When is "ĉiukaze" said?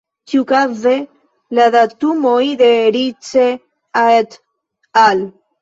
0.31-0.93